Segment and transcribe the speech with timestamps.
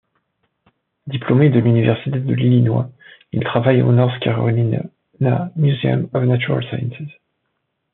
[1.05, 2.89] Diplômé de l'Université de l'Illinois,
[3.33, 4.81] il travaille au North Carolina
[5.55, 7.11] Museum of Natural Sciences.